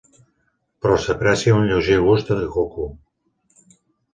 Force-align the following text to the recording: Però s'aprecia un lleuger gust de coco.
Però 0.85 0.95
s'aprecia 1.03 1.53
un 1.57 1.67
lleuger 1.73 1.99
gust 2.07 2.33
de 2.41 2.51
coco. 2.57 2.89